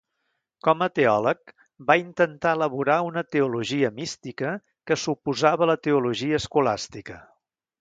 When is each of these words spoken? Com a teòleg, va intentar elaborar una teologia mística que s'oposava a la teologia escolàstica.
Com 0.67 0.79
a 0.83 0.85
teòleg, 0.99 1.51
va 1.91 1.97
intentar 2.03 2.53
elaborar 2.57 2.97
una 3.09 3.25
teologia 3.35 3.93
mística 4.01 4.55
que 4.89 4.99
s'oposava 5.03 5.67
a 5.67 5.69
la 5.73 5.77
teologia 5.89 6.41
escolàstica. 6.45 7.21